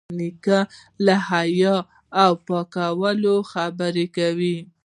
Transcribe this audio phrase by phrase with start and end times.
[0.17, 0.59] نیکه
[1.05, 1.75] له حیا
[2.23, 4.57] او پاکوالي خبرې کوي.